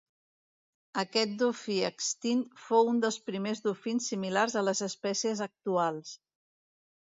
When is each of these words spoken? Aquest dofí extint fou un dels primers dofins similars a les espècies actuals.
Aquest 1.01 1.35
dofí 1.41 1.75
extint 1.89 2.41
fou 2.69 2.91
un 2.95 3.03
dels 3.05 3.21
primers 3.29 3.63
dofins 3.69 4.11
similars 4.15 4.59
a 4.63 4.67
les 4.71 4.85
espècies 4.91 5.49
actuals. 5.51 6.19